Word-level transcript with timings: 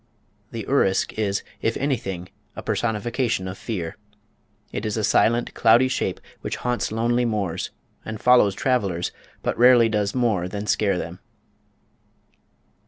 The 0.51 0.65
Urisk 0.67 1.13
is, 1.13 1.43
if 1.61 1.77
anything, 1.77 2.29
a 2.55 2.63
personification 2.63 3.47
of 3.47 3.55
fear. 3.55 3.97
It 4.71 4.83
is 4.83 4.97
a 4.97 5.03
silent, 5.03 5.53
cloudy 5.53 5.87
shape 5.87 6.19
which 6.39 6.55
haunts 6.55 6.91
lonely 6.91 7.23
moors, 7.23 7.69
and 8.03 8.19
follows 8.19 8.55
travellers, 8.55 9.11
but 9.43 9.55
rarely 9.59 9.89
does 9.89 10.15
more 10.15 10.47
than 10.47 10.65
scare 10.65 10.97
them. 10.97 11.19